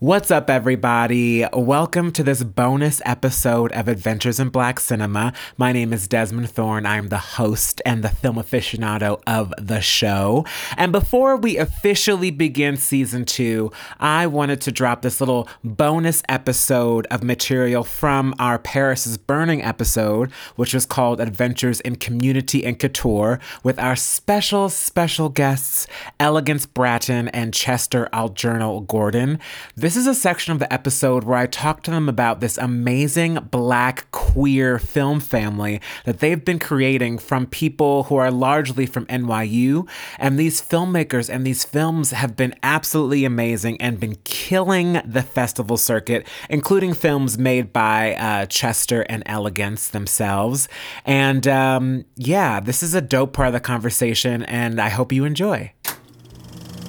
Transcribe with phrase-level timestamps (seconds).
[0.00, 1.44] What's up, everybody?
[1.52, 5.34] Welcome to this bonus episode of Adventures in Black Cinema.
[5.58, 6.86] My name is Desmond Thorne.
[6.86, 10.46] I'm the host and the film aficionado of the show.
[10.78, 17.06] And before we officially begin season two, I wanted to drop this little bonus episode
[17.10, 22.78] of material from our Paris is Burning episode, which was called Adventures in Community and
[22.78, 25.86] Couture, with our special, special guests,
[26.18, 29.38] Elegance Bratton and Chester Algernal Gordon.
[29.76, 32.56] This this is a section of the episode where I talk to them about this
[32.58, 39.04] amazing black queer film family that they've been creating from people who are largely from
[39.06, 39.88] NYU.
[40.16, 45.76] And these filmmakers and these films have been absolutely amazing and been killing the festival
[45.76, 50.68] circuit, including films made by uh, Chester and Elegance themselves.
[51.04, 55.24] And um, yeah, this is a dope part of the conversation, and I hope you
[55.24, 55.72] enjoy.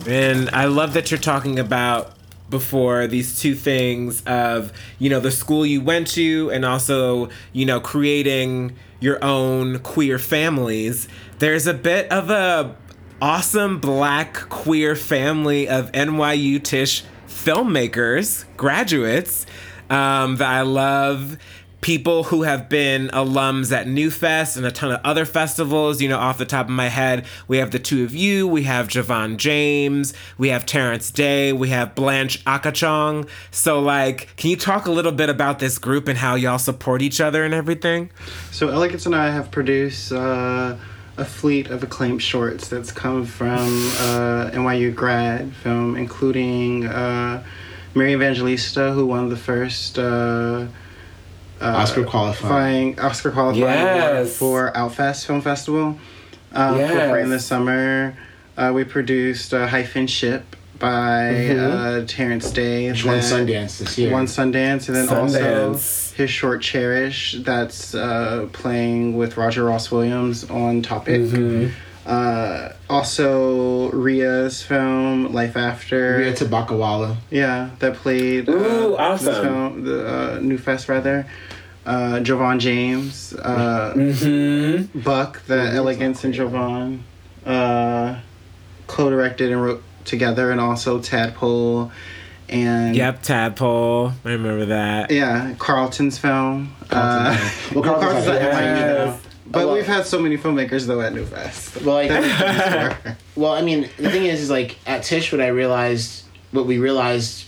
[0.05, 2.20] And I love that you're talking about
[2.51, 7.65] before these two things of you know the school you went to and also you
[7.65, 11.07] know creating your own queer families.
[11.39, 12.75] There's a bit of a
[13.19, 19.47] awesome black queer family of NYU Tisch filmmakers graduates
[19.89, 21.37] um, that I love
[21.81, 26.01] people who have been alums at Newfest and a ton of other festivals.
[26.01, 28.63] You know, off the top of my head, we have the two of you, we
[28.63, 33.27] have Javon James, we have Terrence Day, we have Blanche Akachong.
[33.49, 37.01] So, like, can you talk a little bit about this group and how y'all support
[37.01, 38.11] each other and everything?
[38.51, 40.11] So, Elegance and I have produced.
[40.11, 40.77] Uh,
[41.17, 43.67] a fleet of acclaimed shorts that's come from
[43.99, 47.43] uh, NYU grad film, including uh,
[47.93, 49.99] Mary Evangelista, who won the first
[51.61, 52.99] uh, uh, Oscar qualifying.
[52.99, 54.37] Oscar qualifying yes.
[54.37, 55.97] for Outfest Film Festival.
[56.53, 57.09] Um, yes.
[57.09, 58.17] For in the summer,
[58.57, 60.43] uh, we produced uh, Hyphen Ship
[60.79, 62.03] by mm-hmm.
[62.03, 62.89] uh, Terrence Day.
[62.89, 64.11] Which won Sundance this year.
[64.11, 65.73] Won Sundance, and then Sundance.
[65.73, 71.21] also his short Cherish that's uh, playing with Roger Ross Williams on Topic.
[71.21, 71.73] Mm-hmm.
[72.05, 76.17] Uh, also, Ria's film Life After.
[76.17, 77.15] Ria Tobaccowala.
[77.29, 78.49] Yeah, that played.
[78.49, 79.33] Ooh, awesome.
[79.33, 81.27] The, film, the uh, Newfest rather
[81.85, 84.99] uh, Javon James, uh, mm-hmm.
[84.99, 85.77] Buck, the mm-hmm.
[85.77, 86.99] Elegance and Javon,
[87.45, 88.19] uh,
[88.87, 91.91] co-directed and wrote together, and also Tadpole,
[92.49, 94.11] and yep, Tadpole.
[94.25, 95.11] I remember that.
[95.11, 96.75] Yeah, Carlton's film.
[96.89, 97.37] Uh,
[97.73, 101.83] well, Carlton's, Carlton's But well, we've had so many filmmakers though at Newfest.
[101.83, 106.25] Well, like, well, I mean, the thing is, is like at Tisch, what I realized,
[106.51, 107.45] what we realized,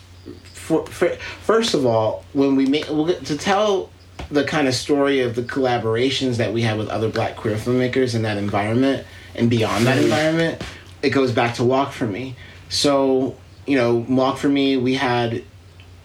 [0.54, 1.10] for, for,
[1.42, 3.90] first of all, when we make we'll get, to tell
[4.34, 8.16] the kind of story of the collaborations that we have with other black queer filmmakers
[8.16, 9.06] in that environment
[9.36, 10.06] and beyond that mm-hmm.
[10.06, 10.62] environment,
[11.02, 12.36] it goes back to Walk for Me.
[12.70, 13.36] So,
[13.68, 15.44] you know, Walk for Me, we had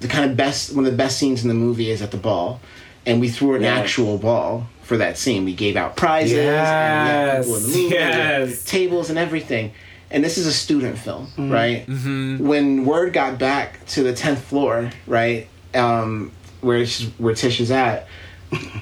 [0.01, 2.19] the kind of best, one of the best scenes in the movie is at the
[2.19, 2.61] ball.
[3.07, 3.79] And we threw an yeah.
[3.79, 5.47] actual ball for that scene.
[5.47, 7.47] We gave out prizes yes.
[7.47, 8.65] and movie, yes.
[8.65, 9.73] tables and everything.
[10.11, 11.51] And this is a student film, mm-hmm.
[11.51, 11.87] right?
[11.87, 12.47] Mm-hmm.
[12.47, 15.49] When word got back to the 10th floor, right?
[15.75, 16.85] Um, where
[17.19, 18.07] where Tisch is at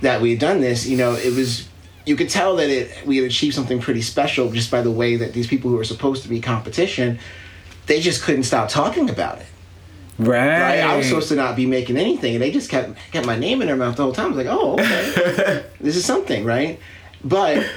[0.02, 1.68] that we had done this, you know, it was
[2.04, 5.16] you could tell that it we had achieved something pretty special just by the way
[5.16, 7.18] that these people who were supposed to be competition,
[7.86, 9.46] they just couldn't stop talking about it.
[10.18, 10.60] Right.
[10.60, 10.80] right.
[10.80, 13.60] I was supposed to not be making anything, and they just kept kept my name
[13.60, 14.26] in their mouth the whole time.
[14.26, 16.80] I was like, oh, okay, this is something, right?
[17.22, 17.68] But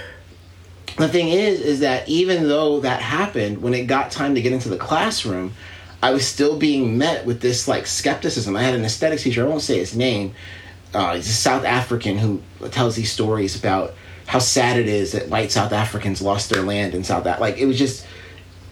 [0.98, 4.54] the thing is, is that even though that happened, when it got time to get
[4.54, 5.54] into the classroom,
[6.02, 8.56] I was still being met with this like skepticism.
[8.56, 10.34] I had an aesthetics teacher, I won't say his name.
[10.94, 13.94] Uh, he's a South African who tells these stories about
[14.26, 17.42] how sad it is that white South Africans lost their land in South Africa.
[17.42, 18.06] Like it was just,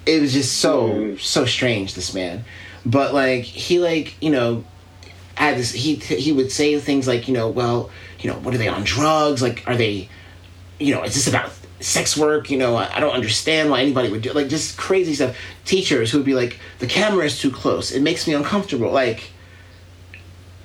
[0.05, 1.19] it was just so mm.
[1.19, 1.93] so strange.
[1.93, 2.45] This man,
[2.85, 4.63] but like he like you know,
[5.35, 8.57] had this he he would say things like you know well you know what are
[8.57, 10.09] they on drugs like are they,
[10.79, 14.09] you know is this about sex work you know I, I, don't understand why anybody
[14.09, 17.51] would do like just crazy stuff teachers who would be like the camera is too
[17.51, 19.29] close it makes me uncomfortable like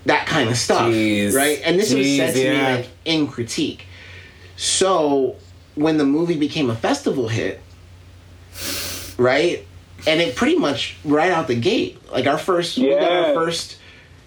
[0.06, 1.34] that kind of stuff Jeez.
[1.34, 2.52] right and this Jeez, was said to yeah.
[2.52, 3.86] me like in critique
[4.56, 5.36] so
[5.74, 7.60] when the movie became a festival hit
[9.18, 9.66] right
[10.06, 12.94] and it pretty much right out the gate like our first yeah.
[12.94, 13.78] we got our first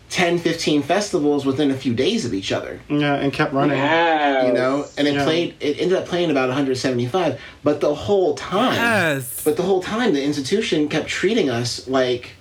[0.10, 4.48] 10 15 festivals within a few days of each other yeah and kept running yes.
[4.48, 5.24] you know and it yeah.
[5.24, 9.44] played it ended up playing about 175 but the whole time yes.
[9.44, 12.32] but the whole time the institution kept treating us like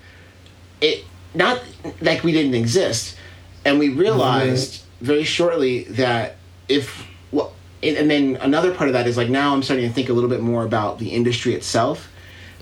[0.81, 1.63] it not
[2.03, 3.17] like we didn't exist
[3.65, 5.05] and we realized mm-hmm.
[5.05, 6.37] very shortly that
[6.69, 10.11] if well and then another part of that is like now i'm starting to think
[10.11, 12.11] a little bit more about the industry itself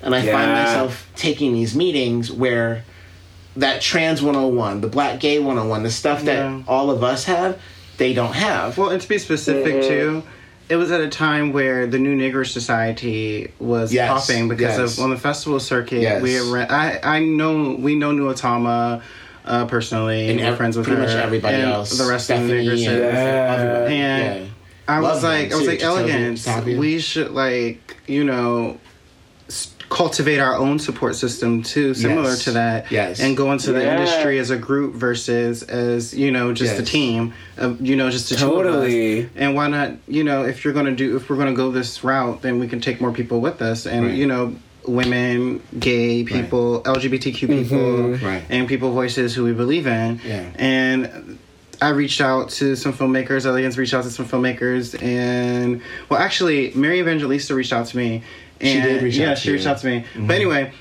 [0.00, 0.32] and i yeah.
[0.32, 2.84] find myself taking these meetings where
[3.56, 6.62] that trans 101, the black gay 101, the stuff that Yeah.
[6.66, 7.58] all of us have,
[7.99, 8.78] they don't have.
[8.78, 9.88] Well, and to be specific Mm-hmm.
[9.88, 10.22] too,
[10.69, 14.96] it was at a time where the New Negro Society was Yes, popping because yes.
[14.99, 16.00] of on the festival circuit.
[16.00, 16.22] Yes.
[16.22, 19.02] We had re- I I know we know Nuatama
[19.44, 20.31] uh, personally.
[20.31, 21.06] And we're ev- friends with pretty her.
[21.08, 21.99] much everybody and else.
[21.99, 23.94] The rest Stephanie of the Negro and- Society.
[23.94, 24.06] Yeah.
[24.06, 24.50] And Yeah.
[24.88, 26.46] I Love was them, like, I was like, to tell you, elegance.
[26.78, 28.78] We should like, you know, s-
[29.93, 32.44] cultivate our own support system too, similar Yes.
[32.44, 32.91] to that.
[32.91, 33.21] Yes.
[33.21, 33.93] And go into the Yeah.
[33.94, 37.35] industry as a group versus as you know just a team.
[37.59, 38.73] Of, you know, just the two of us.
[38.73, 39.29] Totally.
[39.37, 39.93] And why not?
[40.09, 42.81] You know, if you're gonna do, if we're gonna go this route, then we can
[42.81, 44.15] take more people with us, and Right.
[44.15, 44.55] you know,
[44.87, 47.62] women, gay people, LGBTQ mm-hmm.
[47.62, 48.43] people, Right.
[48.49, 50.21] and people voices who we believe in.
[50.27, 50.43] Yeah.
[50.56, 51.38] And
[51.83, 53.45] I reached out to some filmmakers.
[53.45, 58.23] Elegance reached out to some filmmakers, and well, actually, Mary Evangelista reached out to me.
[58.62, 59.55] And, She did reach yeah, out to she you.
[59.56, 60.00] reached out to me.
[60.00, 60.26] Mm-hmm.
[60.29, 60.73] But anyway,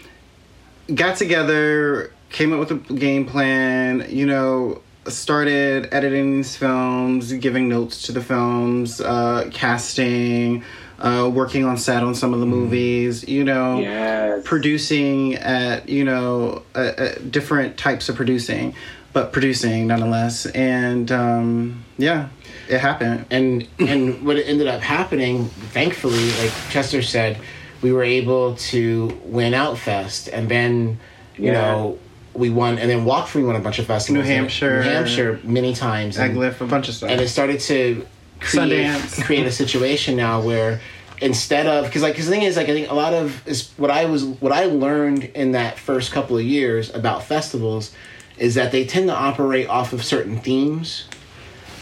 [0.93, 4.05] got together, came up with a game plan.
[4.09, 10.63] You know, started editing these films, giving notes to the films, uh, casting,
[10.99, 12.55] uh, working on set on some of the Mm-hmm.
[12.55, 13.27] movies.
[13.27, 14.41] You know, Yes.
[14.45, 18.75] producing at you know uh, uh, different types of producing
[19.13, 22.29] but producing nonetheless and um, yeah
[22.69, 27.37] it happened and and what ended up happening, thankfully, like Chester said,
[27.81, 30.99] we were able to win Outfest, and then
[31.37, 31.53] you Yeah.
[31.53, 31.97] know
[32.33, 34.83] we won, and then Walk Free won a bunch of festivals, New Hampshire.
[34.83, 38.05] New Hampshire many times, a bunch of stuff and it started to
[38.39, 39.23] create, Sundance.
[39.23, 40.79] create a situation now where
[41.19, 43.69] instead of because like 'cause the thing is like I think a lot of is
[43.77, 47.91] what I was what I learned in that first couple of years about festivals
[48.39, 51.03] is that they tend to operate off of certain themes,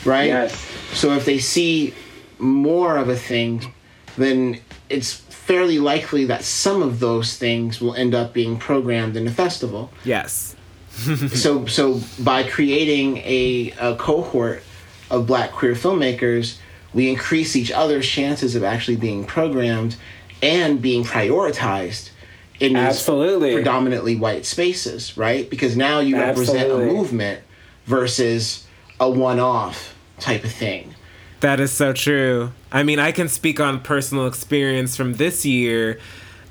[0.04, 0.28] right?
[0.28, 0.54] Yes.
[0.94, 1.94] So if they see
[2.38, 3.72] more of a thing,
[4.18, 4.60] then
[4.90, 9.32] it's fairly likely that some of those things will end up being programmed in the
[9.32, 9.92] festival.
[10.04, 10.56] Yes.
[11.34, 14.62] so so by creating a, a cohort
[15.10, 16.60] of black queer filmmakers,
[16.94, 19.96] we increase each other's chances of actually being programmed
[20.44, 22.12] and being prioritized
[22.60, 23.54] in these Absolutely.
[23.56, 25.50] predominantly white spaces, right?
[25.50, 27.42] Because now you represent a movement
[27.88, 28.68] versus
[29.00, 30.94] a one-off type of thing.
[31.42, 32.52] That is so true.
[32.72, 36.00] I mean, I can speak on personal experience from this year.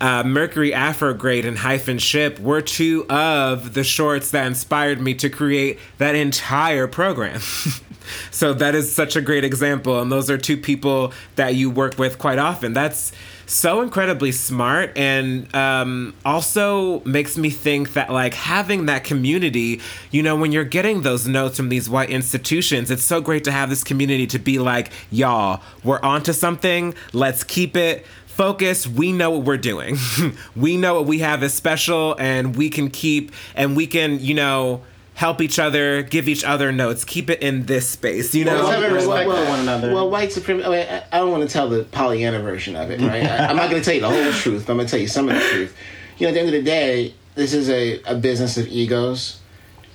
[0.00, 5.28] Uh, Mercury Afrograde and Hyphen Ship were two of the shorts that inspired me to
[5.28, 7.40] create that entire program.
[8.30, 10.00] so that is such a great example.
[10.00, 12.72] And those are two people that you work with quite often.
[12.72, 13.12] That's
[13.48, 19.80] so incredibly smart and um, also makes me think that like having that community
[20.10, 23.50] you know when you're getting those notes from these white institutions it's so great to
[23.50, 28.04] have this community to be like y'all we're onto something let's keep it
[28.38, 29.96] focused we know what we're doing
[30.56, 34.32] we know what we have is special and we can keep and we can you
[34.32, 34.80] know
[35.14, 38.92] help each other give each other notes keep it in this space you know Let's
[38.92, 39.92] respect well, for one another.
[39.92, 40.68] Well, white supremacy.
[40.68, 43.24] I, mean, I, I don't want to tell the Pollyanna version of it, right?
[43.24, 45.00] I, I'm not going to tell you the whole truth, but I'm going to tell
[45.00, 45.76] you some of the truth.
[46.18, 49.40] You know, at the end of the day, this is a, a business of egos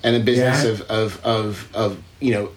[0.04, 0.72] and a business Yeah.
[0.72, 2.52] of, of, of, of, you know,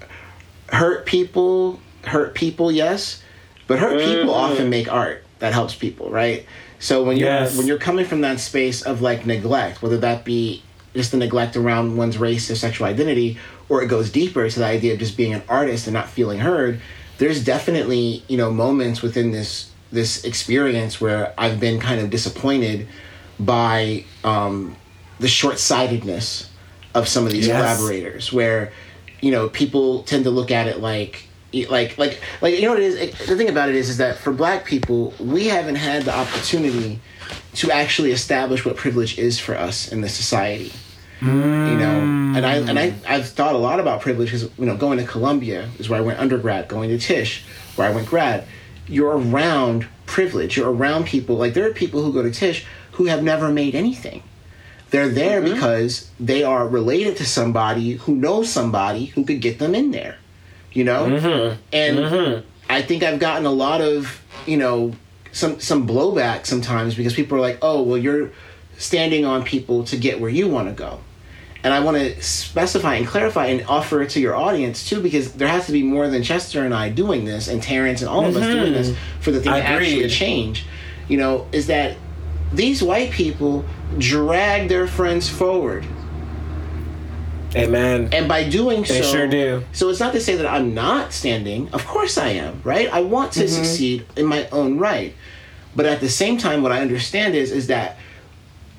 [0.71, 3.23] hurt people, hurt people, yes,
[3.69, 4.51] but hurt people mm.
[4.51, 6.47] often make art that helps people, right?
[6.79, 7.57] So when you're Yes.
[7.57, 10.63] when you're coming from that space of like neglect, whether that be
[10.95, 13.39] just the neglect around one's race or sexual identity,
[13.69, 16.39] or it goes deeper to the idea of just being an artist and not feeling
[16.39, 16.81] heard,
[17.19, 22.89] there's definitely you know moments within this this experience where I've been kind of disappointed
[23.39, 24.77] by um,
[25.21, 26.51] the short sightedness
[26.95, 27.57] of some of these Yes.
[27.61, 28.73] collaborators, where
[29.21, 31.29] you know people tend to look at it like
[31.65, 33.27] like like like you know what it is?
[33.27, 37.01] The thing about it is is that for black people we haven't had the opportunity
[37.55, 40.73] to actually establish what privilege is for us in this society.
[41.23, 43.07] You know and i and i mm.
[43.09, 46.03] i've thought a lot about privilege because you know going to columbia is where i
[46.03, 47.45] went undergrad going to tisch
[47.77, 48.45] where i went grad.
[48.87, 53.07] You're around privilege you're around people like there are people who go to tisch who
[53.07, 54.23] have never made anything.
[54.91, 55.55] They're there mm-hmm.
[55.55, 60.17] because they are related to somebody who knows somebody who could get them in there
[60.77, 61.07] you know?
[61.07, 61.61] Mm-hmm.
[61.73, 62.47] And mm-hmm.
[62.69, 64.93] i think i've gotten a lot of you know
[65.33, 68.31] some some blowback sometimes because people are like oh well you're
[68.79, 71.01] standing on people to get where you want to go.
[71.65, 75.33] And i want to specify and clarify and offer it to your audience too because
[75.33, 78.25] there has to be more than chester and i doing this and terrence and all
[78.25, 78.53] of us mm-hmm.
[78.53, 80.67] doing this for the thing to actually change.
[81.09, 81.97] You know is that
[82.53, 83.65] these white people
[83.99, 85.85] drag their friends forward
[87.57, 89.65] amen and by doing They so, sure do.
[89.73, 91.69] So it's not to say that I'm not standing.
[91.73, 92.93] Of course I am, right?
[92.93, 93.41] I want Mm-hmm.
[93.43, 95.15] to succeed in my own right.
[95.75, 97.97] But at the same time, what I understand is is that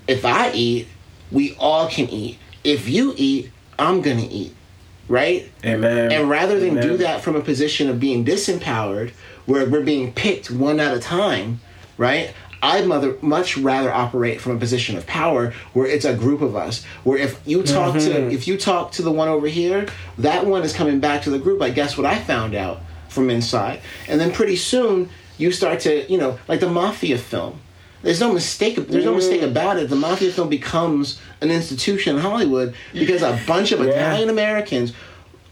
[0.08, 0.88] if I eat,
[1.32, 2.40] we all can eat.
[2.64, 4.56] if you eat, I'm gonna eat,
[5.08, 5.52] right?
[5.66, 6.12] Amen.
[6.12, 9.12] And rather than do that from a position of being disempowered,
[9.46, 11.60] where we're being picked one at a time,
[11.98, 12.34] right?
[12.62, 16.56] I'd mother, much rather operate from a position of power where it's a group of
[16.56, 16.84] us.
[17.04, 18.32] Where if you talk to mm-hmm.
[18.32, 19.88] if you talk to the one over here,
[20.18, 21.62] that one is coming back to the group.
[21.62, 26.12] I guess what I found out from inside, and then pretty soon you start to
[26.12, 27.60] you know like the mafia film.
[28.04, 28.76] There's no mistake.
[28.76, 29.50] There's no mistake mm.
[29.50, 29.90] about it.
[29.90, 34.94] The mafia film becomes an institution in Hollywood because a bunch of Italian Americans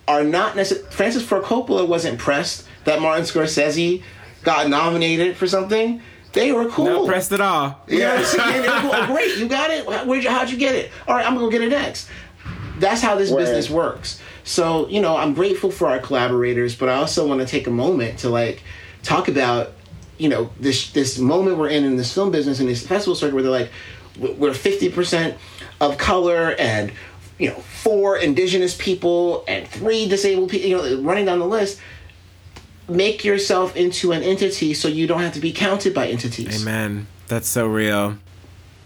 [0.07, 0.91] are not necessarily.
[0.91, 4.03] Francis Ford Coppola wasn't pressed that Martin Scorsese
[4.43, 6.01] got nominated for something.
[6.35, 6.85] They were cool.
[6.85, 7.81] Not pressed at all.
[7.87, 8.61] You know what I'm saying?
[8.61, 8.91] They were cool.
[8.93, 9.87] Oh, great, you got it.
[10.05, 10.91] Where'd you, how'd you get it?
[11.07, 12.09] All right, I'm gonna go get it next.
[12.77, 13.39] That's how this Word.
[13.39, 14.21] business works.
[14.43, 17.71] So you know, I'm grateful for our collaborators, but I also want to take a
[17.71, 18.61] moment to like
[19.01, 19.71] talk about
[20.17, 23.33] you know this this moment we're in in this film business and this festival circuit
[23.33, 23.71] where they're like
[24.17, 25.35] we're 50%
[25.81, 26.91] of color and
[27.37, 31.81] you know four indigenous people and three disabled people you know running down the list
[32.87, 37.07] make yourself into an entity so you don't have to be counted by entities Amen.
[37.27, 38.17] That's so real.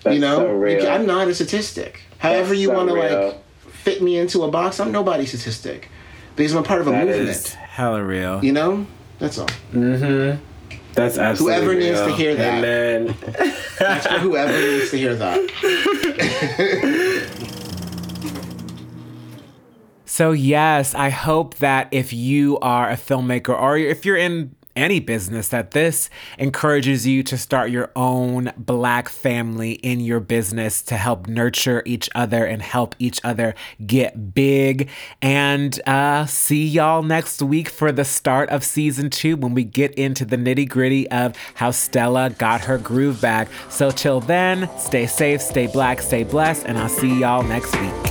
[0.03, 0.87] That's you know so real.
[0.87, 4.49] i'm not a statistic however That's you so want to like fit me into a
[4.51, 5.89] box i'm nobody's statistic
[6.37, 8.43] because i'm a part of a That movement is- Hella real.
[8.43, 8.85] you know
[9.19, 10.45] that's all Mm-hmm.
[10.93, 12.57] That's absolutely Whoever needs to hear that.
[12.57, 13.15] Amen.
[13.79, 15.39] that's for whoever needs to hear that
[20.09, 24.99] So, yes, I hope that if you are a filmmaker or if you're in any
[24.99, 30.97] business, that this encourages you to start your own black family in your business to
[30.97, 33.53] help nurture each other and help each other
[33.85, 34.89] get big.
[35.21, 39.93] And uh, see y'all next week for the start of season two when we get
[39.93, 43.47] into the nitty gritty of how Stella got her groove back.
[43.69, 48.08] So, till then, stay safe, stay black, stay blessed, and I'll see y'all next week.